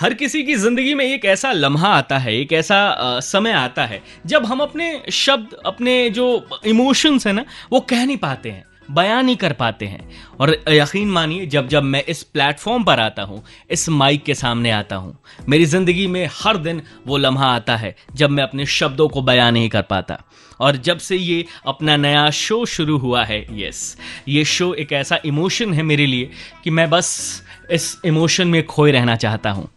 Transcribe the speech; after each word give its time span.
हर 0.00 0.14
किसी 0.14 0.42
की 0.42 0.54
ज़िंदगी 0.54 0.94
में 0.94 1.04
एक 1.04 1.24
ऐसा 1.24 1.52
लम्हा 1.52 1.88
आता 1.88 2.18
है 2.18 2.36
एक 2.36 2.52
ऐसा 2.52 2.76
आ, 2.76 3.20
समय 3.20 3.52
आता 3.52 3.84
है 3.86 4.02
जब 4.26 4.44
हम 4.44 4.60
अपने 4.60 5.02
शब्द 5.12 5.56
अपने 5.66 6.10
जो 6.10 6.26
इमोशंस 6.66 7.26
है 7.26 7.32
ना 7.32 7.44
वो 7.72 7.80
कह 7.80 8.04
नहीं 8.06 8.16
पाते 8.16 8.50
हैं 8.50 8.64
बयान 8.90 9.24
नहीं 9.26 9.36
कर 9.36 9.52
पाते 9.52 9.86
हैं। 9.86 10.08
और 10.40 10.50
यकीन 10.68 11.08
मानिए 11.10 11.46
जब 11.46 11.68
जब 11.68 11.82
मैं 11.82 12.02
इस 12.04 12.22
प्लेटफॉर्म 12.22 12.84
पर 12.84 13.00
आता 13.00 13.22
हूँ 13.22 13.42
इस 13.70 13.88
माइक 13.88 14.22
के 14.24 14.34
सामने 14.34 14.70
आता 14.70 14.96
हूँ 14.96 15.18
मेरी 15.48 15.64
ज़िंदगी 15.64 16.06
में 16.06 16.28
हर 16.32 16.56
दिन 16.56 16.82
वो 17.06 17.16
लम्हा 17.16 17.46
आता 17.46 17.76
है 17.76 17.94
जब 18.14 18.30
मैं 18.30 18.42
अपने 18.42 18.66
शब्दों 18.66 19.08
को 19.08 19.22
बयान 19.22 19.52
नहीं 19.54 19.68
कर 19.68 19.82
पाता। 19.82 20.22
और 20.60 20.76
जब 20.76 20.98
से 20.98 21.16
ये 21.16 21.44
अपना 21.66 21.96
नया 21.96 22.28
शो 22.30 22.64
शुरू 22.66 22.98
हुआ 22.98 23.24
है 23.24 23.44
यस 23.60 23.96
ये 24.28 24.44
शो 24.44 24.72
एक 24.74 24.92
ऐसा 24.92 25.18
इमोशन 25.24 25.74
है 25.74 25.82
मेरे 25.82 26.06
लिए 26.06 26.30
कि 26.64 26.70
मैं 26.70 26.88
बस 26.90 27.42
इस 27.72 27.96
इमोशन 28.04 28.48
में 28.48 28.66
खोए 28.66 28.92
रहना 28.92 29.16
चाहता 29.16 29.50
हूँ। 29.50 29.68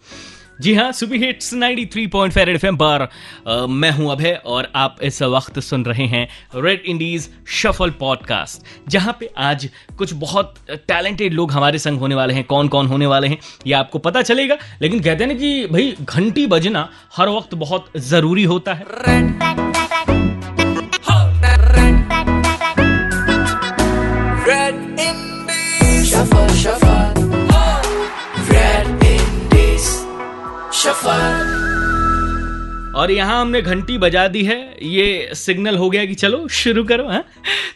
जी 0.62 0.74
हाँ 0.76 0.92
सुबह 0.92 1.18
हिट्स 1.18 1.54
93.5 1.54 2.38
एफएम 2.38 2.78
पर 2.78 3.08
आ, 3.48 3.66
मैं 3.66 3.92
हूँ 3.92 4.12
अभय 4.12 4.42
और 4.46 4.72
आप 4.76 4.98
इस 5.04 5.22
वक्त 5.24 5.60
सुन 5.60 5.86
रहे 5.86 6.06
हैं 6.06 6.28
रेड 6.56 6.82
इंडीज 6.86 7.30
शफल 7.48 7.90
पॉडकास्ट 7.90 8.90
जहाँ 8.90 9.16
पे 9.20 9.30
आज 9.38 9.70
कुछ 9.98 10.14
बहुत 10.14 10.56
टैलेंटेड 10.70 11.34
लोग 11.34 11.52
हमारे 11.52 11.80
संग 11.80 12.00
होने 12.00 12.16
वाले 12.16 12.34
हैं 12.34 12.44
कौन 12.44 12.68
कौन 12.68 12.88
होने 12.88 13.06
वाले 13.06 13.28
हैं 13.28 13.38
ये 13.68 13.74
आपको 13.74 14.00
पता 14.00 14.22
चलेगा। 14.22 14.58
लेकिन 14.82 15.00
कहते 15.00 15.24
हैं 15.24 15.38
कि 15.38 15.66
भाई 15.66 15.96
घंटी 16.02 16.48
बजना 16.48 16.90
हर 17.18 17.30
वक्त 17.30 17.56
बहुत 17.56 17.92
ज़रूरी 17.98 18.44
होता 18.44 18.74
है। 18.74 18.86
और 33.10 33.16
यहाँ 33.16 33.42
हमने 33.42 33.62
घंटी 33.62 33.98
बजा 33.98 34.28
दी 34.28 34.44
है 34.44 34.76
ये 34.82 35.30
सिग्नल 35.34 35.78
हो 35.78 35.90
गया 35.90 36.06
कि 36.06 36.14
चलो, 36.14 36.48
शुरू 36.48 36.84
करो, 36.84 37.08
हा? 37.08 37.24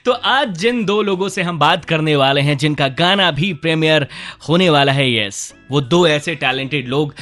तो 0.05 0.11
आज 0.11 0.57
जिन 0.57 0.85
दो 0.85 1.01
लोगों 1.01 1.29
से 1.29 1.41
हम 1.41 1.59
बात 1.59 1.85
करने 1.85 2.15
वाले 2.15 2.41
हैं, 2.41 2.57
जिनका 2.57 2.87
गाना 2.87 3.31
भी 3.31 3.53
प्रीमियर 3.53 4.07
होने 4.49 4.69
वाला 4.69 4.91
है 4.91 5.25
यस 5.25 5.55
वो 5.73 5.81
दो 5.83 6.05
ऐसे 6.07 6.35
टैलेंटेड 6.37 6.87
लोग 6.87 7.13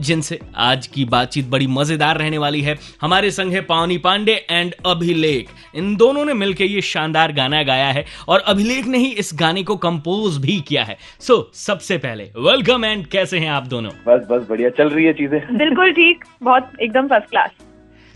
जिनसे 0.00 0.38
आज 0.64 0.86
की 0.86 1.04
बातचीत 1.06 1.48
बड़ी 1.48 1.66
मज़ेदार 1.68 2.18
रहने 2.18 2.38
वाली 2.38 2.60
है। 2.62 2.76
हमारे 3.00 3.30
संग 3.30 3.52
है 3.52 3.60
पावनी 3.64 3.98
पांडे 3.98 4.34
एंड 4.50 4.74
अभिलेख। 4.86 5.48
इन 5.74 5.94
दोनों 5.96 6.24
ने 6.24 6.34
मिलकर 6.34 6.64
ये 6.64 6.80
शानदार 6.84 7.32
गाना 7.32 7.62
गाया 7.62 7.88
है 7.88 8.04
और 8.28 8.40
अभिलेख 8.46 8.86
ने 8.86 8.98
ही 8.98 9.10
इस 9.14 9.30
गाने 9.34 9.62
को 9.62 9.76
कंपोज 9.78 10.36
भी 10.38 10.60
किया 10.60 10.84
है। 10.84 10.96
सो 11.20 11.34
so, 11.34 11.56
सबसे 11.56 11.98
पहले 11.98 12.24
वेलकम 12.40 12.84
एंड 12.84 13.06
कैसे 13.06 13.38
हैं 13.38 13.50
आप 13.50 13.66
दोनों? 13.66 13.90
बस 14.06 14.26
बस 14.30 14.46
बढ़िया 14.48 14.70
चल 14.72 14.88
रही 14.88 15.04
है 15.04 15.12
चीज़ें। 15.12 15.56
बिल्कुल 15.58 15.92
ठीक 15.92 16.24
बहुत 16.42 16.72
एकदम 16.82 17.08
फ़र्स्ट 17.08 17.30
क्लास 17.30 17.50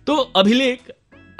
तो 0.06 0.14
अभिलेख 0.36 0.90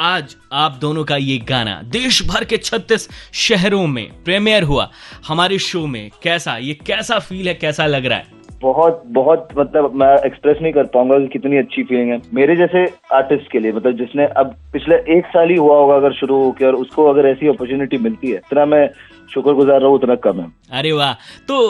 आज 0.01 0.35
आप 0.53 0.79
दोनों 0.81 1.03
का 1.05 1.17
ये 1.17 1.37
गाना 1.39 1.73
देश 1.85 2.21
भर 2.27 2.45
के 2.45 2.57
36 2.59 3.09
शहरों 3.35 3.87
में 3.87 4.11
प्रीमियर 4.25 4.63
हुआ। 4.63 4.89
हमारे 5.29 5.59
शो 5.59 5.87
में 5.87 6.11
कैसा 6.23 6.57
ये 6.57 6.75
कैसा 6.87 7.19
फील 7.19 7.49
है 7.49 7.55
कैसा 7.55 7.87
लग 7.87 8.07
रहा 8.07 8.19
है? 8.19 8.27
बहुत 8.63 9.03
बहुत 9.07 9.49
मतलब 9.59 9.95
मैं 9.95 10.15
एक्सप्रेस 10.27 10.59
नहीं 10.63 10.73
कर 10.73 10.85
पाऊँगा 10.85 11.19
कि 11.19 11.27
कितनी 11.29 11.57
अच्छी 11.57 11.83
फीलिंग 11.83 12.11
है। 12.11 12.21
मेरे 12.35 12.57
जैसे 12.57 12.85
आर्टिस्ट 13.13 13.51
के 13.53 13.59
लिए 13.59 13.73
मतलब 13.73 13.97
जिसने 13.99 14.27
अब 14.37 14.55
पिछले 14.73 14.97
एक 15.17 15.27
साल 15.27 15.51
ही 15.51 15.57
हुआ 15.57 15.77
होगा 15.77 15.97
अगर 15.97 16.13
शुरू 16.13 16.43
होकर 16.45 16.67
और 16.67 16.75
उसको 16.75 17.07
अगर 17.07 17.29
ऐसी 17.29 17.49
अपॉर्चुनिटी 17.49 17.99
मिलती 17.99 18.31
है 18.31 18.37
इतना 18.37 18.67
मैं 18.67 18.89
शुक्रगुजार 19.35 19.81
रहा 19.81 19.89
हूँ 19.89 19.97
उतना 19.97 20.15
कम 20.15 20.41
है। 20.41 20.47
अरे 20.73 20.93
वाह। 20.93 21.13
तो 21.49 21.67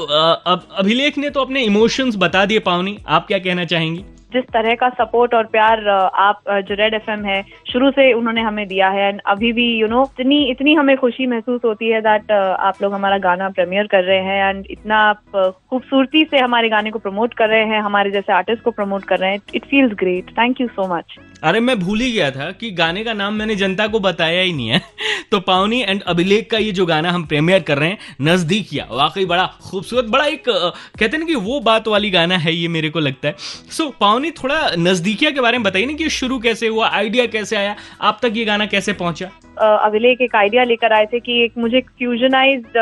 अब 0.47 0.69
अभिलेख 0.77 1.19
ने 1.19 1.31
तो 1.31 1.41
अपने 1.41 1.63
इमोशंस 1.63 2.17
बता 2.19 2.45
दिए 2.45 2.59
पावनी 2.69 2.99
आप 3.09 3.27
क्या 3.27 3.39
कहना 3.39 3.65
चाहेंगी? 3.65 4.05
जिस 4.33 4.45
तरह 4.45 4.75
का 4.75 4.89
सपोर्ट 4.89 5.35
और 5.35 5.47
प्यार 5.47 5.89
आप 5.89 6.43
जो 6.69 6.75
रेड 6.75 6.95
एफएम 6.95 7.25
है 7.25 7.43
शुरू 7.73 7.91
से 7.91 8.13
उन्होंने 8.13 8.41
हमें 8.41 8.67
दिया 8.69 8.89
है 8.89 9.09
एंड 9.09 9.21
अभी 9.27 9.53
भी 9.53 9.67
यू 9.73 9.87
you 9.87 9.95
नो 9.95 10.03
know, 10.03 10.21
इतनी 10.21 10.43
इतनी 10.51 10.75
हमें 10.75 10.97
खुशी 10.97 11.27
महसूस 11.27 11.61
होती 11.65 11.89
है 11.89 12.01
दैट 12.01 12.33
आप 12.33 12.83
लोग 12.83 12.95
हमारा 12.95 13.19
गाना 13.19 13.49
प्रीमियर 13.49 13.87
कर 13.87 14.05
रहे 14.05 14.19
हैं 14.19 14.49
एंड 14.49 14.67
इतना 14.71 14.99
आप 14.99 15.37
खूबसूरती 15.71 16.25
से 16.25 16.39
हमारे 16.39 16.69
गाने 16.69 16.91
को 16.91 16.99
प्रमोट 16.99 17.35
कर 17.35 17.49
रहे 17.49 17.65
हैं 17.65 17.81
हमारे 17.81 18.11
जैसे 18.11 18.33
आर्टिस्ट 18.33 18.63
को 18.63 18.71
प्रमोट 18.71 19.05
कर 19.05 19.19
रहे 19.19 19.31
हैं 19.31 19.41
it 19.55 19.65
feels 19.65 19.93
great 19.95 20.31
thank 20.39 20.61
you 20.61 20.69
so 20.69 20.95
much 20.95 21.19
अरे 21.45 21.61
मैं 21.61 21.79
भूल 21.79 22.01
ही 22.01 22.13
गया 22.13 22.31
था 22.31 22.51
कि 22.53 22.71
गाने 22.71 23.05
का 23.05 23.13
नाम 23.13 23.35
मैंने 23.35 23.55
जनता 23.57 23.87
को 23.87 24.01
बताया 24.01 24.41
ही 24.43 24.53
नहीं 24.53 24.69
है। 24.69 24.81
तो 25.31 25.41
पावनी 25.41 25.81
एंड 25.83 26.03
अभिलेख 26.03 26.51
का 26.51 26.59
ये 26.59 26.73
जो 26.73 26.87
गाना 26.87 27.11
हम 27.11 27.25
प्रीमियर 27.25 27.61
कर 27.61 27.79
रहे 27.79 27.89
हैं 27.89 27.99
नजदीकिया 28.23 28.87
वाकई 28.91 29.25
बड़ा 29.25 29.47
खूबसूरत 29.47 30.05
बड़ा 30.05 30.25
एक 30.25 30.43
कहते 30.49 31.17
हैं 31.17 31.27
कि 31.27 31.35
वो 31.35 31.61
बात 31.61 31.89
वाली 31.89 32.11
गाना 32.11 32.37
है 32.37 32.55
ये 32.55 32.69
मेरे 32.69 32.91
को 32.91 33.01
लगता 33.01 33.29
है। 33.29 33.35
सो 33.71 33.85
so, 33.85 33.93
पावनी 34.01 34.31
थोड़ा 34.31 34.71
नजदीकिया 34.79 35.31
के 35.31 35.41
बारे 35.41 35.59
में 35.59 35.65
बताइए 35.65 35.87
ना 35.87 35.93
कि 35.93 36.09
शुरू 36.09 36.39
कैसे 36.39 36.69
हुआ 36.69 36.89
आइडिया 36.89 37.27
कैसे 37.27 37.57
आया 37.57 37.77
आप 38.01 38.19
तक 38.23 38.33
ये 38.35 38.45
गाना 38.45 38.67
कैसे 38.67 38.93
पहुँचा? 38.93 39.31
अभिलेख 39.77 40.21
एक 40.21 40.37
आइडिया 40.37 40.65
लेकर 40.65 40.93
आए 40.93 41.07
थे 41.07 41.21
कि 41.21 41.45
एक 41.45 41.53
मुझे 41.59 41.81
फ्यूजनाइज्ड 41.81 42.79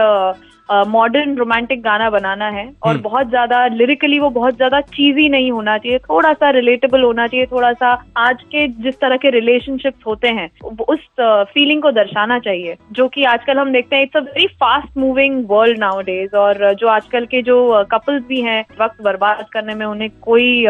मॉडर्न 0.68 1.34
रोमांटिक 1.36 1.82
गाना 1.82 2.08
बनाना 2.10 2.48
है 2.48 2.66
और 2.82 2.90
हम्म। 2.90 3.02
बहुत 3.02 3.28
ज़्यादा 3.28 3.66
लिरिकली 3.66 4.18
वो 4.18 4.30
बहुत 4.30 4.56
ज़्यादा 4.56 4.80
चीजी 4.80 5.28
नहीं 5.28 5.50
होना 5.52 5.76
चाहिए 5.78 5.98
थोड़ा 5.98 6.32
सा 6.32 6.50
रिलेटेबल 6.50 7.02
होना 7.02 7.26
चाहिए 7.26 7.46
थोड़ा 7.46 7.72
सा 7.72 7.90
आज 8.16 8.42
के 8.42 8.66
जिस 8.82 8.94
तरह 9.00 9.16
के 9.16 9.30
रिलेशनशिप्स 9.30 10.06
होते 10.06 10.28
हैं 10.30 10.50
उस 10.88 11.06
फीलिंग 11.20 11.82
को 11.82 11.90
दर्शाना 11.92 12.38
चाहिए 12.38 12.76
जो 12.92 13.08
कि 13.08 13.24
आजकल 13.24 13.58
हम 13.58 13.72
देखते 13.72 13.96
हैं 13.96 14.02
it's 14.02 14.16
a 14.16 14.20
very 14.20 14.46
fast 14.54 14.98
moving 14.98 15.44
world 15.48 15.78
nowadays 16.02 16.36
और 16.36 16.74
जो 16.74 16.88
आजकल 16.88 17.26
के 17.26 17.42
जो 17.42 17.84
कपल्स 17.92 18.22
भी 18.28 18.40
हैं 18.40 18.64
वक्त 18.80 19.02
बर्बाद 19.02 19.44
करने 19.52 19.74
में 19.74 19.86
उन्हें 19.86 20.10
कोई 20.22 20.66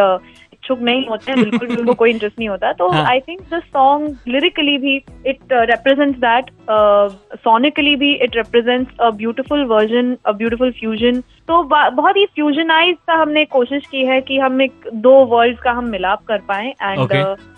इच्छुक 0.67 0.81
नहीं 0.83 1.07
होते 1.07 1.31
हैं 1.33 1.41
बिल्कुल 1.41 1.69
भी 1.69 1.77
उनको 1.77 1.95
कोई 1.95 2.11
इंटरेस्ट 2.11 2.39
नहीं 2.39 2.49
होता। 2.49 2.73
तो 2.73 2.91
I 2.93 3.21
think 3.21 3.41
the 3.53 3.61
song 3.65 4.17
lyrically 4.29 4.77
भी 4.79 4.97
इट 5.27 5.53
रिप्रेजेंट्स 5.53 6.19
दैट 6.19 6.51
सोनिकली 7.39 7.95
भी 7.97 8.13
it 8.15 8.37
represents 8.37 9.01
a 9.01 9.11
beautiful 9.17 9.65
version 9.65 10.17
a 10.27 10.33
beautiful 10.33 10.73
fusion 10.81 11.23
तो 11.49 11.63
बहुत 11.63 12.17
ही 12.17 12.25
फ्यूजनाइज 12.27 12.97
का 13.07 13.15
हमने 13.15 13.45
कोशिश 13.45 13.87
की 13.91 14.05
है 14.05 14.21
कि 14.21 14.39
हम 14.39 14.63
एक 14.63 14.89
दो 14.95 15.13
वर्ल्ड 15.27 15.59
का 15.59 15.73
हम 15.73 15.85
मिलाप 15.89 16.23
कर 16.29 16.39
पाए। 16.49 16.69
एंड 16.83 17.13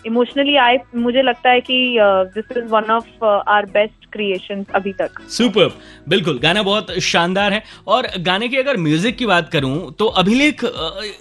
इमोशनली 0.07 0.57
आई 0.57 0.77
मुझे 0.97 1.23
लगता 1.23 1.51
है 1.51 1.61
कि 1.61 1.97
this 2.35 2.57
is 2.57 2.65
one 2.65 2.91
of 2.91 3.25
our 3.25 3.67
best 3.67 3.98
creation 4.13 4.65
अभी 4.75 4.93
तक। 4.93 5.21
सुपर 5.31 5.71
बिल्कुल, 6.09 6.39
गाना 6.39 6.63
बहुत 6.63 6.99
शानदार 7.03 7.53
है। 7.53 7.63
और 7.87 8.09
गाने 8.21 8.49
की 8.49 8.57
अगर 8.57 8.77
म्यूज़िक 8.77 9.17
की 9.17 9.27
बात 9.27 9.51
करूँ 9.51 9.93
तो 9.93 10.07
अभिलेख 10.17 10.65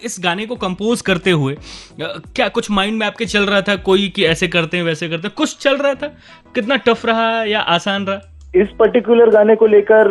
इस 0.03 0.17
गाने 0.19 0.45
को 0.45 0.55
कंपोज 0.57 1.01
करते 1.01 1.31
हुए 1.31 1.55
क्या 1.99 2.47
कुछ 2.49 2.71
माइंड 2.71 2.97
में 2.99 3.05
आपके 3.07 3.25
चल 3.27 3.45
रहा 3.45 3.61
था? 3.61 3.75
कोई 3.77 4.07
कि 4.09 4.25
ऐसे 4.25 4.47
करते 4.47 4.77
हैं, 4.77 4.83
वैसे 4.83 5.09
करते 5.09 5.27
हैं। 5.27 5.35
कुछ 5.37 5.57
चल 5.57 5.77
रहा 5.77 5.93
था? 5.93 6.07
कितना 6.55 6.75
टफ 6.77 7.05
रहा 7.05 7.43
या 7.43 7.59
आसान 7.61 8.05
रहा? 8.05 8.33
इस 8.57 8.69
पर्टिकुलर 8.79 9.29
गाने 9.29 9.55
को 9.55 9.65
लेकर 9.67 10.07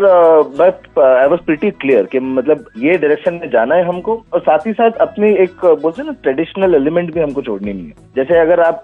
बस 0.58 0.98
आई 1.00 1.28
वॉज़ 1.28 1.40
प्रिटी 1.46 1.70
क्लियर 1.72 2.06
कि 2.12 2.20
मतलब 2.20 2.64
ये 2.78 2.96
डायरेक्शन 2.98 3.34
में 3.34 3.48
जाना 3.50 3.74
है 3.74 3.84
हमको 3.84 4.14
और 4.32 4.40
साथ 4.40 4.66
ही 4.66 4.72
साथ 4.72 4.98
अपनी 5.00 5.32
एक 5.42 5.64
बोलते 5.82 6.02
ना 6.02 6.12
ट्रेडिशनल 6.22 6.74
एलिमेंट 6.74 7.12
भी 7.14 7.20
हमको 7.20 7.42
छोड़नी 7.42 7.72
नहीं 7.72 7.86
है। 7.86 7.92
जैसे 8.16 8.38
अगर 8.40 8.60
आप 8.60 8.82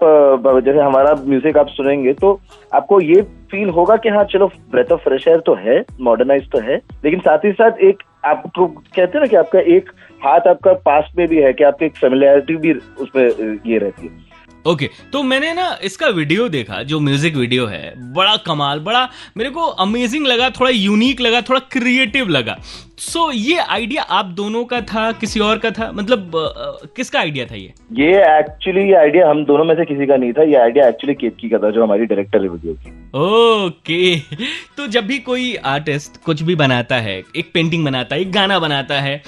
जैसे 0.65 0.79
हमारा 0.79 1.13
म्यूज़िक 1.25 1.57
आप 1.57 1.67
सुनेंगे 1.69 2.13
तो 2.13 2.39
आपको 2.71 2.99
ये 3.01 3.21
फील 3.51 3.69
होगा 3.69 3.95
कि 3.97 4.09
हाँ 4.09 4.23
चलो 4.31 4.47
ब्रेथ 4.71 4.91
ऑफ़ 4.91 5.01
फ्रेश 5.01 5.27
एयर 5.27 5.39
तो 5.45 5.55
है 5.55 5.83
मॉडर्नाइज 6.01 6.49
तो 6.51 6.59
है, 6.59 6.81
लेकिन 7.05 7.19
साथ 7.19 7.45
ही 7.45 7.51
साथ 7.51 7.79
एक 7.83 8.03
आपको 8.25 8.67
कहते 8.67 9.01
हैं 9.01 9.19
ना 9.19 9.25
कि 9.25 9.35
आपका 9.35 9.59
एक 9.75 9.89
हाथ 10.21 10.47
आपका 10.47 10.73
पास्ट 10.85 11.17
में 11.17 11.27
भी 11.27 11.41
है, 11.41 11.53
कि 11.53 11.63
आपकी 11.63 11.85
एक 11.85 11.95
फेमिलियरिटी 11.95 12.55
भी 12.57 12.73
उसमें 12.73 13.59
ये 13.65 13.77
रहती 13.77 14.07
है। 14.07 14.31
ओके 14.67 14.85
okay, 14.85 15.11
तो 15.11 15.23
मैंने 15.23 15.53
ना 15.53 15.79
इसका 15.83 16.07
वीडियो 16.07 16.47
देखा 16.49 16.81
जो 16.83 16.99
म्यूज़िक 16.99 17.35
वीडियो 17.35 17.65
है 17.65 17.93
बड़ा 18.13 18.35
कमाल 18.37 18.79
बड़ा 18.79 19.09
मेरे 19.37 19.49
को 19.49 19.65
अमेजिंग 19.85 20.27
लगा 20.27 20.49
थोड़ा 20.49 20.69
यूनिक 20.71 21.21
लगा 21.21 21.41
थोड़ा 21.41 21.59
क्रिएटिव 21.71 22.29
लगा। 22.29 22.57
सो 23.03 23.19
so, 23.19 23.31
ये 23.35 23.57
आइडिया 23.57 24.01
आप 24.01 24.25
दोनों 24.25 24.65
का 24.65 24.81
था 24.81 25.11
किसी 25.11 25.39
और 25.39 25.57
का 25.57 25.71
था? 25.71 25.91
मतलब 25.91 26.37
आ, 26.37 26.87
किसका 26.95 27.19
आइडिया 27.19 27.45
था 27.45 27.55
ये? 27.55 27.73
ये 27.91 28.39
एक्चुअली 28.39 28.81
ये 28.81 28.93
आइडिया 28.93 29.29
हम 29.29 29.45
दोनों 29.45 29.65
में 29.65 29.75
से 29.75 29.85
किसी 29.85 30.05
का 30.05 30.15
नहीं 30.15 30.33
था 30.33 30.43
ये 30.43 30.55
आइडिया 30.55 30.87
एक्चुअली 30.87 31.13
केतकी 31.13 31.49
का 31.49 31.57
था 31.57 31.71
जो 31.71 31.83
हमारी 31.83 32.05
डायरेक्टर 32.05 32.41
है 32.41 32.49
वीडियो 32.49 32.73
की। 32.73 32.91
ओके 33.15 34.19
तो 34.77 34.87
जब 34.87 35.05
भी 35.05 35.19
कोई 35.19 35.55
आर्टिस्ट 35.55 36.23
कुछ 36.23 36.41
भी 36.41 36.55
बनाता 36.55 36.95
है 36.95 37.23
एक 37.35 37.51
पेंटिंग 37.53 37.85
बनाता 37.85 38.15
है 38.15 38.21
एक 38.21 38.31
गाना 38.31 38.59
बनाता 38.59 39.01
है 39.01 39.21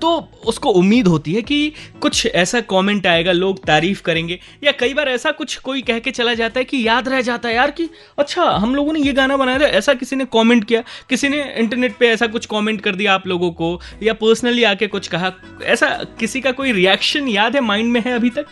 तो 0.00 0.28
उसको 0.46 0.70
उम्मीद 0.70 1.06
होती 1.06 1.34
है 1.34 1.42
कि 1.42 1.72
कुछ 2.00 2.26
ऐसा 2.26 2.60
कमेंट 2.60 3.06
आएगा 3.06 3.32
लोग 3.32 3.64
तारीफ़ 3.66 4.02
करेंगे 4.02 4.38
या 4.64 4.72
कई 4.72 4.94
बार 4.94 5.08
ऐसा 5.08 5.30
कुछ 5.30 5.56
कोई 5.56 5.82
कह 5.82 5.98
के 5.98 6.10
चला 6.10 6.34
जाता 6.34 6.58
है 6.58 6.64
कि 6.64 6.86
याद 6.86 7.08
रह 7.08 7.20
जाता 7.20 7.48
है 7.48 7.54
यार 7.54 7.70
कि 7.70 7.88
अच्छा 8.18 8.42
हम 8.42 8.74
लोगों 8.74 8.92
ने 8.92 9.00
ये 9.00 9.12
गाना 9.12 9.36
बनाया 9.36 9.58
था 9.58 9.64
ऐसा 9.64 9.94
किसी 9.94 10.16
ने 10.16 10.24
कमेंट 10.24 10.64
किया 10.64 10.82
किसी 11.10 11.28
ने 11.28 11.54
इंटरनेट 11.56 11.96
पे 12.00 12.08
ऐसा 12.08 12.26
कुछ 12.26 12.41
कमेंट 12.46 12.80
कर 12.80 12.94
दिया 12.94 13.14
आप 13.14 13.26
लोगों 13.26 13.50
को 13.52 13.78
या 14.02 14.12
पर्सनली 14.12 14.64
आके 14.64 14.86
कुछ 14.86 15.08
कहा? 15.08 15.32
ऐसा 15.64 15.88
किसी 16.20 16.40
का 16.40 16.52
कोई 16.52 16.72
रिएक्शन 16.72 17.28
याद 17.28 17.54
है 17.54 17.60
माइंड 17.60 17.92
में 17.92 18.00
है 18.00 18.14
अभी 18.14 18.30
तक? 18.30 18.46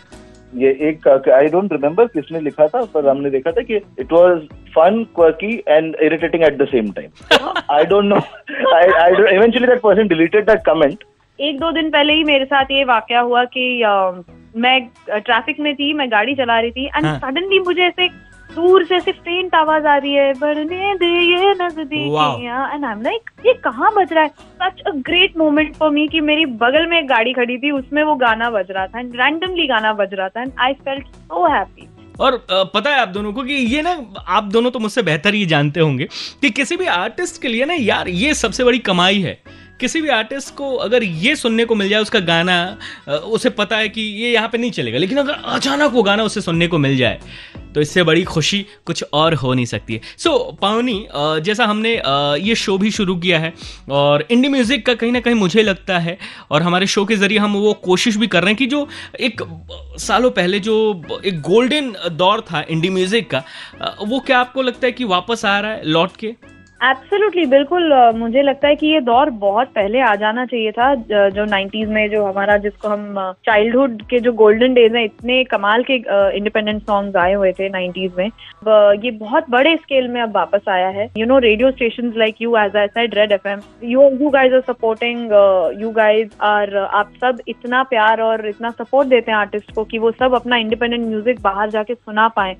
ये 0.55 0.69
एक 0.89 1.07
आई 1.07 1.47
डोंट 1.47 1.73
रिमेम्बर 1.73 2.05
किसने 2.05 2.39
लिखा 2.39 2.67
था 2.67 2.83
पर 2.85 3.07
हमने 3.07 3.29
देखा 3.29 3.51
था 3.51 3.61
कि 3.61 3.75
it 3.75 4.11
was 4.13 4.39
fun 4.75 5.03
quirky 5.15 5.53
and 5.67 5.95
irritating 6.03 6.43
at 6.43 6.57
the 6.57 6.67
same 6.71 6.91
time 6.91 7.53
I 7.71 7.85
don't 7.85 8.05
know 8.05 8.15
I 8.75 8.91
I 9.03 9.35
eventually 9.35 9.67
that 9.67 9.81
person 9.81 10.07
deleted 10.07 10.45
that 10.45 10.61
comment 10.65 11.03
एक 11.39 11.59
दो 11.59 11.71
दिन 11.71 11.89
पहले 11.89 12.13
ही 12.13 12.23
मेरे 12.23 12.45
साथ 12.45 12.71
ये 12.71 12.83
वाक्य 12.83 13.17
हुआ 13.17 13.43
कि 13.43 13.83
uh, 13.87 14.23
मैं 14.57 14.79
ट्रैफ़िक 15.09 15.59
में 15.59 15.73
थी 15.75 15.93
मैं 15.93 16.11
गाड़ी 16.11 16.35
चला 16.35 16.59
रही 16.59 16.71
थी 16.71 16.85
एंड 16.85 17.05
हाँ। 17.05 17.17
सडनली 17.19 17.59
मुझे 17.59 17.81
ऐसे 17.81 18.07
दूर 18.55 18.83
से 18.85 18.95
ऐसे 18.95 19.11
फेंट 19.11 19.55
आवाज़ 19.55 19.85
आ 19.87 19.95
रही 19.97 20.13
है 20.13 20.33
बढ़ने 20.39 20.93
दे 20.95 21.07
ये 21.21 21.53
नजदीकियाँ। 21.61 22.69
एंड 22.73 22.85
आई 22.85 22.91
एम 22.91 23.01
लाइक 23.01 23.29
ये 23.45 23.53
कहाँ 23.63 23.91
बज 23.95 24.13
रहा 24.13 24.23
है? 24.23 24.29
Such 24.61 24.81
a 24.87 24.91
great 25.07 25.37
moment 25.37 25.75
for 25.75 25.89
me 25.91 26.07
कि 26.07 26.21
मेरी 26.21 26.45
बगल 26.63 26.85
में 26.89 26.97
एक 26.99 27.07
गाड़ी 27.07 27.33
खड़ी 27.33 27.57
थी 27.57 27.71
उसमें 27.71 28.03
वो 28.03 28.15
गाना 28.15 28.49
बज 28.49 28.71
रहा 28.71 28.87
था 28.87 28.99
एंड 28.99 29.15
रैंडमली 29.15 29.67
गाना 29.67 29.93
बज 29.93 30.13
रहा 30.13 30.29
था 30.29 30.41
and 30.41 30.51
I 30.59 30.73
felt 30.85 31.07
so 31.07 31.47
happy 31.55 31.87
और 32.19 32.45
पता 32.51 32.89
है 32.89 32.99
आप 33.01 33.07
दोनों 33.07 33.33
को 33.33 33.43
कि 33.43 33.53
ये 33.53 33.81
ना 33.81 33.91
आप 34.27 34.43
दोनों 34.43 34.71
तो 34.71 34.79
मुझसे 34.79 35.01
बेहतर 35.01 35.33
ही 35.33 35.45
जानते 35.45 35.79
होंगे 35.79 36.07
कि 36.41 36.49
किसी 36.49 36.77
भी 36.77 36.85
आर्टिस्ट 36.85 37.41
के 37.41 37.47
लिए 37.47 37.65
ना 37.65 37.73
यार 37.73 38.07
ये 38.07 38.33
सबसे 38.33 38.63
बड़ी 38.63 38.79
कमाई 38.79 39.21
है। 39.21 39.37
किसी 39.79 40.01
भी 40.01 40.09
आर्टिस्ट 40.09 40.53
को 40.55 40.75
अगर 40.75 41.03
ये 41.03 41.35
सुनने 41.35 41.65
को 41.65 41.75
मिल 41.75 41.89
जाए 41.89 42.01
उसका 42.01 42.19
गाना 42.19 42.55
उसे 43.25 43.49
पता 43.49 43.77
है 43.77 43.87
कि 43.89 44.01
ये 44.01 44.31
यहाँ 44.31 44.49
पे 44.49 44.57
नहीं 44.57 44.71
चलेगा 44.71 44.97
लेकिन 44.97 45.17
अगर 45.17 45.33
अचानक 45.45 45.91
वो 45.91 46.03
गाना 46.03 46.23
उसे 46.23 46.41
सुनने 46.41 46.67
को 46.67 46.77
मिल 46.77 46.97
जाए 46.97 47.19
तो 47.75 47.81
इससे 47.81 48.03
बड़ी 48.03 48.23
खुशी 48.23 48.65
कुछ 48.85 49.03
और 49.13 49.33
हो 49.33 49.53
नहीं 49.53 49.65
सकती 49.65 49.93
है। 49.93 50.01
सो 50.17 50.29
so, 50.29 50.59
पावनी 50.61 51.07
जैसा 51.15 51.65
हमने 51.65 51.93
ये 52.43 52.55
शो 52.55 52.77
भी 52.77 52.91
शुरू 52.91 53.15
किया 53.15 53.39
है 53.39 53.53
और 53.91 54.27
इंडी 54.31 54.47
म्यूज़िक 54.47 54.85
का 54.85 54.93
कहीं 54.93 55.11
ना 55.11 55.19
कहीं 55.19 55.35
मुझे 55.35 55.63
लगता 55.63 55.99
है 55.99 56.17
और 56.51 56.61
हमारे 56.61 56.87
शो 56.87 57.05
के 57.05 57.15
ज़रिए 57.15 57.37
हम 57.37 57.53
वो 57.53 57.73
कोशिश 57.73 58.17
भी 58.17 58.27
कर 58.27 58.41
रहे 58.41 58.49
हैं 58.49 58.57
कि 58.57 58.65
जो 58.67 58.87
एक 59.19 59.41
सालों 59.99 60.31
पहले 60.31 60.59
जो 60.59 60.75
एक 61.25 61.41
गोल्डन 61.41 61.93
दौर 62.11 62.41
था 62.41 62.65
इंडी 62.69 62.89
म्यूज़िक 62.89 63.29
का 63.31 63.43
वो 64.07 64.19
क्या 64.19 64.39
आपको 64.39 64.61
लगता 64.61 64.85
है 64.87 64.91
कि 64.91 65.03
वापस 65.03 65.45
आ 65.45 65.59
रहा 65.59 65.71
है 65.71 65.85
लौट 65.85 66.15
के? 66.19 66.50
एब्सोल्युटली 66.81 67.45
बिल्कुल 67.45 67.93
मुझे 68.17 68.41
लगता 68.41 68.67
है 68.67 68.75
कि 68.75 68.87
ये 68.87 68.99
दौर 69.01 69.29
बहुत 69.41 69.67
पहले 69.73 69.99
आ 70.01 70.13
जाना 70.15 70.45
चाहिए 70.45 70.71
था, 70.71 70.93
जो 71.29 71.45
90s 71.45 71.89
में 71.89 72.09
जो 72.11 72.23
हमारा, 72.25 72.55
जिसको 72.57 72.87
हम 72.87 73.33
चाइल्डहुड 73.45 74.01
के 74.09 74.19
जो 74.19 74.33
गोल्डन 74.33 74.73
डेज़ 74.73 74.95
हैं, 74.95 75.03
इतने 75.05 75.43
कमाल 75.51 75.83
के 75.89 75.95
इंडिपेंडेंट 76.37 76.81
सॉन्ग्स 76.81 77.15
आए 77.15 77.33
हुए 77.33 77.51
थे 77.59 77.69
90s 77.69 78.17
में। 78.17 78.25
ये 79.03 79.11
बहुत 79.11 79.49
बड़े 79.49 79.75
स्केल 79.75 80.07
में 80.07 80.21
अब 80.21 80.35
वापस 80.35 80.69
आया 80.69 80.87
है। 80.89 81.07
You 81.17 81.25
know 81.25 81.37
radio 81.39 81.71
station 81.71 82.11
like 82.17 82.41
you 82.41 82.57
as 82.57 82.75
I 82.77 82.87
said 82.87 83.15
Red 83.15 83.31
FM 83.31 83.61
you 83.83 84.09
you 84.21 84.29
guys 84.29 84.53
are 84.55 84.61
supporting 84.67 85.31
you 85.81 85.91
guys 85.91 86.29
are 86.47 86.75
आप 86.77 87.13
सब 87.21 87.41
इतना 87.47 87.83
प्यार 87.93 88.21
और 88.21 88.47
इतना 88.49 88.69
सपोर्ट 88.71 89.07
देते 89.09 89.31
हैं 89.31 89.37
आर्टिस्ट 89.37 89.73
को 89.75 89.83
कि 89.83 89.99
वो 89.99 90.11
सब 90.11 90.35
अपना 90.35 90.57
इंडिपेंडेंट 90.57 91.07
म्यूज़िक 91.07 91.41
बाहर 91.41 91.69
जाके 91.69 91.93
सुना 91.93 92.27
पाए। 92.35 92.55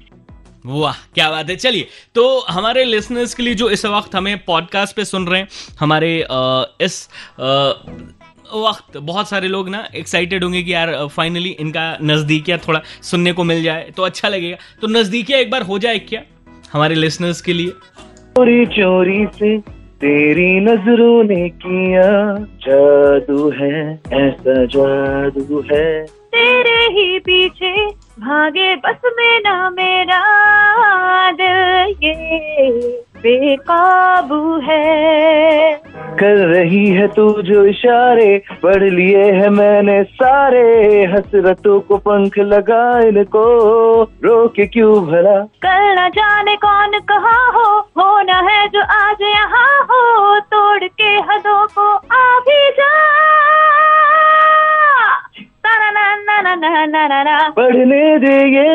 वाह 0.65 0.95
क्या 1.13 1.29
बात 1.31 1.49
है। 1.49 1.55
चलिए 1.55 1.87
तो 2.15 2.23
हमारे 2.49 2.83
लिसनर्स 2.85 3.33
के 3.33 3.43
लिए 3.43 3.53
जो 3.55 3.69
इस 3.69 3.85
वक्त 3.85 4.15
हमें 4.15 4.37
पॉडकास्ट 4.45 4.95
पे 4.95 5.05
सुन 5.05 5.27
रहे 5.27 5.39
हैं 5.39 5.47
हमारे 5.79 6.21
अ, 6.21 6.65
इस 6.81 7.07
अ, 7.39 7.49
वक्त 8.55 8.97
बहुत 8.97 9.29
सारे 9.29 9.47
लोग 9.47 9.69
ना 9.69 9.87
एक्साइटेड 9.95 10.43
होंगे 10.43 10.61
कि 10.63 10.73
यार 10.73 11.07
फाइनली 11.07 11.49
इनका 11.59 11.97
नज़दीकिया 12.01 12.57
थोड़ा 12.57 12.81
सुनने 13.01 13.31
को 13.33 13.43
मिल 13.43 13.63
जाए 13.63 13.91
तो 13.97 14.03
अच्छा 14.03 14.29
लगेगा। 14.29 14.57
तो 14.81 14.87
नज़दीकिया 14.87 15.37
एक 15.37 15.51
बार 15.51 15.61
हो 15.61 15.79
जाए 15.79 15.99
क्या 15.99 16.21
हमारे 16.73 16.95
लिसनर्स 16.95 17.41
के 17.41 17.53
लिए? 17.53 17.67
चोरी 17.67 18.65
चोरी 18.65 19.25
से 19.39 19.57
तेरी 20.01 20.59
नज़रों 20.59 21.23
ने 21.23 21.49
किया 21.49 22.03
जादू 22.65 23.49
है 23.51 23.93
ऐसा 24.21 24.65
जादू 24.65 25.61
है। 25.71 26.05
तेरे 26.05 26.79
ही 26.93 27.19
पीछे 27.19 27.71
भागे 28.21 28.75
बस 28.75 28.99
में 29.05 29.39
ना 29.39 29.69
मेरा 29.69 30.21
दिल 31.31 31.95
ये 32.03 32.13
बेकाबू 33.17 34.39
है। 34.59 35.73
कर 36.19 36.35
रही 36.47 36.85
है 36.87 37.07
तू 37.07 37.41
जो 37.41 37.65
इशारे 37.65 38.41
पढ़ 38.63 38.83
लिए 38.83 39.23
है 39.31 39.49
मैंने 39.49 40.03
सारे। 40.03 40.63
हसरतों 41.05 41.79
को 41.79 41.97
पंख 41.97 42.37
लगा 42.39 42.99
इनको 42.99 43.45
रोके 44.03 44.65
क्यों 44.67 44.93
भला? 45.05 45.37
कल 45.65 45.89
न 45.99 46.09
जाने 46.09 46.55
कौन 46.55 46.99
कहा 47.11 47.37
हो 47.49 47.67
होना 47.79 48.39
है 48.51 48.67
जो 48.67 48.81
आज 48.81 49.21
यहाँ 49.21 49.81
हो। 49.83 50.39
तोड़ 50.39 50.83
के 50.83 51.13
हदों 51.31 51.65
को 51.67 51.87
आ 51.95 52.39
भी 52.39 52.69
जा। 52.69 52.91
पढ़ने 57.55 58.00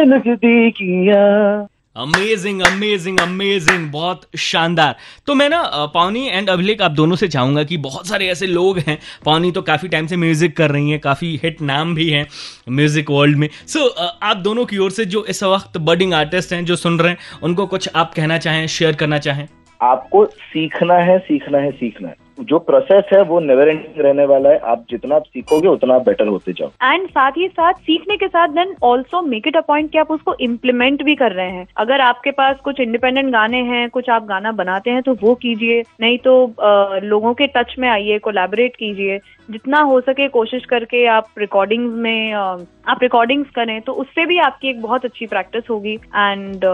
नजदीकियाँ 0.07 1.67
अमेजिंग 1.97 2.61
अमेजिंग 2.63 3.19
अमेजिंग 3.21 3.91
बहुत 3.93 4.23
शानदार। 4.39 4.97
तो 5.27 5.35
मैं 5.35 5.49
ना 5.51 5.61
पावनी 5.95 6.27
एंड 6.29 6.51
अभिलेख 6.51 6.83
आप 6.83 6.91
दोनों 6.93 7.17
से 7.17 7.29
चाहूँगा 7.29 7.63
कि 7.65 7.77
बहुत 7.77 8.07
सारे 8.07 8.27
ऐसे 8.29 8.47
लोग 8.47 8.79
हैं। 8.79 8.99
पावनी 9.27 9.53
तो 9.53 9.63
काफ़ी 9.63 9.89
टाइम 9.89 10.07
से 10.07 10.17
म्यूज़िक 10.17 10.57
कर 10.57 10.71
रही 10.71 10.91
हैं 10.91 10.99
काफ़ी 11.01 11.35
हिट 11.45 11.63
नाम 11.63 11.95
भी 11.95 12.09
हैं 12.11 12.27
म्यूज़िक 12.71 13.11
वर्ल्ड 13.11 13.37
में। 13.37 13.49
सो 13.49 13.79
so, 13.79 13.95
आप 14.23 14.37
दोनों 14.37 14.65
की 14.65 14.79
ओर 14.79 14.91
से 14.91 15.05
जो 15.07 15.25
इस 15.25 15.43
वक्त 15.45 15.79
बडिंग 15.81 16.15
आर्टिस्ट 16.15 16.53
हैं 16.53 16.65
जो 16.65 16.77
सुन 16.77 16.99
रहे 16.99 17.13
हैं 17.13 17.41
उनको 17.43 17.67
कुछ 17.67 17.89
आप 17.95 18.15
कहना 18.15 18.39
चाहें 18.39 18.67
शेयर 18.69 18.95
करना 18.95 19.19
चाहें? 19.19 19.47
आपको 19.81 20.25
सीखना 20.27 20.95
है 20.95 21.19
सीखना 21.19 21.59
है 21.59 21.71
सीखना 21.73 22.09
है। 22.09 22.26
जो 22.39 22.59
प्रोसेस 22.61 23.05
है 23.13 23.23
वो 23.25 23.39
नेवर 23.41 23.69
एंडिंग 23.69 24.01
रहने 24.05 24.25
वाला 24.27 24.51
है। 24.51 24.59
आप 24.67 24.85
जितना 24.91 25.17
आप 25.17 25.25
सीखोगे 25.25 25.69
उतना 25.69 25.95
आप 25.95 26.05
बेटर 26.07 26.27
होते 26.27 26.53
जाओ। 26.53 26.69
एंड 26.85 27.09
साथ 27.09 27.33
ही 27.37 27.47
साथ 27.49 27.73
सीखने 27.83 28.17
के 28.17 28.29
साथ 28.29 28.49
then 28.49 28.75
also 28.83 29.23
make 29.23 29.49
it 29.49 29.57
a 29.57 29.61
point 29.69 29.91
कि 29.93 29.99
आप 29.99 30.11
उसको 30.11 30.35
इम्प्लीमेंट 30.41 31.03
भी 31.03 31.15
कर 31.15 31.33
रहे 31.33 31.51
हैं। 31.51 31.67
अगर 31.77 32.01
आपके 32.01 32.31
पास 32.33 32.57
कुछ 32.65 32.81
इंडिपेंडेंट 32.81 33.33
गाने 33.33 33.63
हैं 33.65 33.89
कुछ 33.91 34.11
आप 34.11 34.27
गाना 34.27 34.53
बनाते 34.55 34.91
हैं 34.91 35.03
तो 35.03 35.15
वो 35.23 35.35
कीजिए। 35.35 35.83
नहीं 36.01 36.19
तो 36.19 36.37
अ, 36.47 37.01
लोगों 37.05 37.35
के 37.35 37.47
टच 37.47 37.75
में 37.79 37.89
आइए 37.89 38.19
कोलैबोरेट 38.19 38.77
कीजिए। 38.77 39.19
जितना 39.51 39.81
हो 39.81 40.01
सके 40.01 40.27
कोशिश 40.29 40.65
करके 40.65 41.05
आप 41.07 41.27
रिकॉर्डिंग्स 41.39 41.95
में 41.97 42.33
आप 42.33 43.03
रिकॉर्डिंग्स 43.03 43.51
करें 43.51 43.81
तो 43.81 43.93
उससे 43.93 44.25
भी 44.27 44.39
आपकी 44.39 44.69
एक 44.69 44.81
बहुत 44.83 45.05
अच्छी 45.05 45.27
प्रैक्टिस 45.27 45.71
होगी। 45.71 45.95
And 45.95 46.65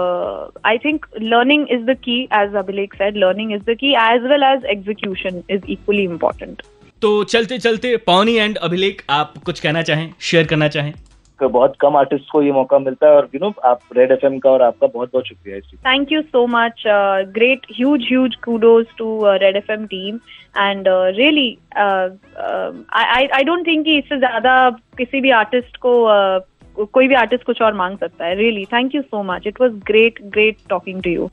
I 0.67 0.79
think 0.79 1.07
learning 1.23 1.67
is 1.71 1.83
the 1.87 1.97
key 2.05 2.21
as 2.35 2.55
Abhilekh 2.57 2.95
said 2.95 3.17
learning 3.17 3.53
is 3.53 3.63
the 3.63 3.77
key 3.81 3.93
as 4.03 4.27
well 4.27 4.43
as 4.45 4.65
execution 4.71 5.43
is 5.53 5.71
equally 5.71 6.03
important 6.05 6.63
तो 7.03 7.13
चलते 7.31 7.59
चलते 7.59 7.97
पावनी 8.07 8.35
एंड 8.39 8.59
अभिलेख 8.67 9.05
आप 9.11 9.35
कुछ 9.45 9.61
कहना 9.61 9.83
चाहें 9.83 10.13
शेयर 10.21 10.47
करना 10.47 10.69
चाहें 10.69 10.93
तो 11.41 11.49
बहुत 11.49 11.75
कम 11.81 11.97
आर्टिस्ट 11.97 12.31
को 12.33 12.43
ये 12.43 12.53
मौका 12.53 12.79
मिलता 12.79 13.07
है 13.07 13.13
और 13.13 13.29
यू 13.35 13.41
नो 13.41 13.53
आप 13.65 13.81
रेड 13.97 14.13
एफएम 14.13 14.39
का 14.39 14.51
और 14.51 14.63
आपका 14.63 14.87
बहुत 14.87 15.11
बहुत 15.13 15.29
शुक्रिया 15.29 15.57
इस 15.57 15.65
चीज़ 15.65 15.81
Thank 15.87 16.13
you 16.15 16.23
so 16.29 16.43
much. 16.49 16.85
Uh, 16.89 17.25
great, 17.39 17.67
huge, 17.71 18.07
huge 18.11 18.39
kudos 18.41 18.95
to 19.01 19.09
uh, 19.23 19.35
Red 19.43 19.59
FM 19.63 19.91
team. 19.91 20.21
And 20.57 20.89
uh, 20.89 21.11
really, 21.17 21.59
uh, 21.77 22.09
uh, 22.39 22.73
I, 22.93 23.05
I 23.11 23.21
I 23.35 23.43
don't 23.45 23.71
think 23.71 23.85
कि 23.85 23.99
इससे 23.99 24.19
ज़्यादा 24.19 24.55
किसी 24.99 25.21
भी 25.21 25.31
आर्टिस्ट 25.41 25.77
को 25.87 25.95
uh, 26.11 26.41
कोई 26.77 27.09
भी 27.09 27.15
आर्टिस्ट 27.15 27.45
कुछ 27.45 27.63
और 27.63 27.75
मांग 27.75 27.97
सकता 27.99 28.25
है 28.25 28.35
really 28.37 28.65
thank 28.73 28.95
you 28.95 29.03
so 29.03 29.23
much 29.25 29.47
it 29.47 29.61
was 29.61 29.73
great 29.87 30.23
great 30.33 30.57
talking 30.69 31.03
to 31.03 31.11
you 31.11 31.31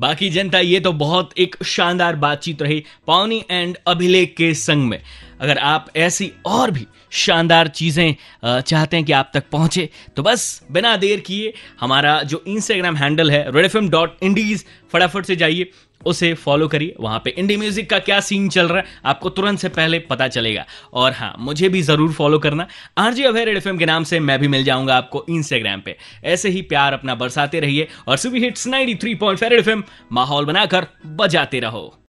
बाकी 0.00 0.28
जनता, 0.30 0.58
ये 0.58 0.80
तो 0.80 0.92
बहुत 0.92 1.30
एक 1.38 1.56
शानदार 1.64 2.16
बातचीत 2.16 2.62
रही, 2.62 2.84
पावनी 3.06 3.44
एंड 3.50 3.76
अभिलेख 3.86 4.34
के 4.36 4.54
संग 4.54 4.88
में। 4.88 5.02
अगर 5.40 5.58
आप 5.58 5.86
ऐसी 5.98 6.32
और 6.46 6.70
भी 6.70 6.86
शानदार 7.16 7.68
चीज़ें 7.70 8.14
चाहते 8.44 8.96
हैं 8.96 9.06
कि 9.06 9.12
आप 9.12 9.30
तक 9.34 9.44
पहुँचे 9.52 9.88
तो 10.16 10.22
बस 10.22 10.62
बिना 10.72 10.96
देर 10.98 11.20
किए 11.20 11.52
हमारा 11.80 12.22
जो 12.24 12.42
इंस्टाग्राम 12.48 12.96
हैंडल 12.96 13.30
है 13.30 13.44
रेड 13.50 13.64
एफ़ 13.64 13.78
डॉट 13.80 14.22
इंडीज 14.22 14.64
फटाफट 14.92 15.24
से 15.24 15.36
जाइए, 15.36 15.70
उसे 16.00 16.32
फॉलो 16.34 16.66
करिए। 16.68 16.94
वहाँ 17.00 17.20
पे 17.24 17.30
इंडी 17.32 17.56
म्यूज़िक 17.56 17.88
का 17.90 17.98
क्या 17.98 18.18
सीन 18.20 18.48
चल 18.48 18.68
रहा 18.68 18.78
है, 18.78 18.84
आपको 19.04 19.30
तुरंत 19.30 19.58
से 19.58 19.68
पहले 19.70 19.98
पता 20.00 20.28
चलेगा। 20.28 20.64
और 20.92 21.12
हाँ 21.12 21.34
मुझे 21.38 21.68
भी 21.68 21.82
ज़रूर 21.82 22.12
फॉलो 22.12 22.38
करना। 22.38 22.66
आरजे 22.98 23.24
अभय 23.24 23.44
रेड 23.44 23.56
एफएम 23.56 23.78
के 23.78 23.86
नाम 23.86 24.04
से 24.04 24.20
मैं 24.20 24.38
भी 24.38 24.48
मिल 24.48 24.64
जाऊँगा 24.64 24.96
आपको 24.96 25.24
इंस्टाग्राम 25.30 25.80
पे। 25.80 25.96
ऐसे 26.26 26.48
ही 26.48 26.62
प्यार 26.64 26.92
अपना 26.92 27.14
बरसाते 27.14 27.60
रहिए 27.60 27.88
और 28.08 28.16
सुबह 28.16 28.38
हिट्स 28.38 28.66
93.5 28.68 29.42
रेड 29.42 29.58
एफएम 29.58 29.84
माहौल 30.12 30.44
बनाकर 30.44 30.86
बजाते 31.08 31.60
रहो। 31.60 31.92